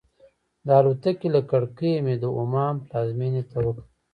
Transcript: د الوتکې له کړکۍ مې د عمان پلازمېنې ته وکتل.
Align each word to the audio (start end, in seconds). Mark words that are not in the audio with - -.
د 0.65 0.67
الوتکې 0.79 1.27
له 1.35 1.41
کړکۍ 1.49 1.93
مې 2.05 2.15
د 2.23 2.25
عمان 2.39 2.75
پلازمېنې 2.87 3.43
ته 3.49 3.57
وکتل. 3.65 3.85